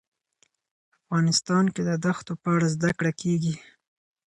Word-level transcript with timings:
افغانستان 0.99 1.65
کې 1.73 1.81
د 1.89 1.91
دښتو 2.05 2.33
په 2.41 2.47
اړه 2.55 2.67
زده 2.75 2.89
کړه 2.97 3.11
کېږي. 3.21 3.55